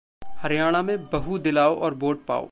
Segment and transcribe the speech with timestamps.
[0.41, 2.39] हरियाणा में बहू दिलाओ और वोट पाओ